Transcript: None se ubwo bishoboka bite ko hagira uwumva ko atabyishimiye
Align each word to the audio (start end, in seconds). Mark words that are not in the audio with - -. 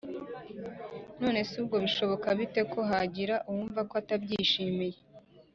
None 1.21 1.39
se 1.49 1.53
ubwo 1.63 1.75
bishoboka 1.85 2.27
bite 2.37 2.61
ko 2.71 2.79
hagira 2.89 3.35
uwumva 3.49 3.81
ko 3.89 3.93
atabyishimiye 4.01 4.97